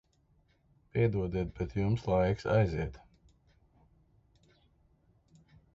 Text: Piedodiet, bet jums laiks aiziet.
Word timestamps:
Piedodiet, 0.95 1.51
bet 1.59 1.75
jums 1.81 2.07
laiks 2.11 2.49
aiziet. 2.55 2.99